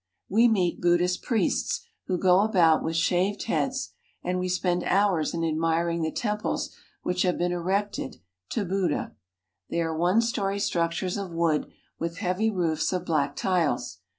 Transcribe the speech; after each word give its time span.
We 0.27 0.47
meet 0.47 0.81
Buddhist 0.81 1.21
priests, 1.21 1.85
who 2.07 2.17
go 2.17 2.39
about 2.39 2.83
with 2.83 2.95
shaved 2.95 3.43
heads, 3.43 3.93
and 4.23 4.39
we 4.39 4.49
spend 4.49 4.83
hours 4.83 5.35
in 5.35 5.43
admiring 5.43 6.01
the 6.01 6.11
temples 6.11 6.75
which 7.03 7.21
have 7.21 7.37
been 7.37 7.51
erected 7.51 8.15
to 8.49 8.65
Buddha. 8.65 9.13
They 9.69 9.79
are 9.79 9.95
one 9.95 10.21
story 10.21 10.57
struc 10.57 10.89
tures 10.89 11.23
of 11.23 11.29
wood, 11.31 11.71
with 11.99 12.17
heavy 12.17 12.49
roofs 12.49 12.91
of 12.91 13.05
black 13.05 13.35
tiles. 13.35 13.99